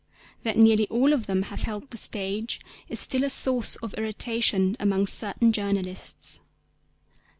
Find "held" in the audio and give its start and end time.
1.61-1.91